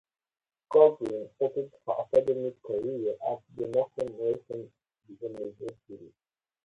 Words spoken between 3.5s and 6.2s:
Northwestern University.